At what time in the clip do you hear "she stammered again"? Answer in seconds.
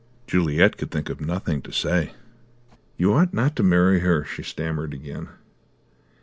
4.25-5.29